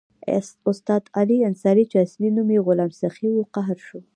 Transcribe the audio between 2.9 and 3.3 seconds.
سخي